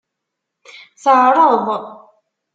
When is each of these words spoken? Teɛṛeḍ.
Teɛṛeḍ. 1.03 1.65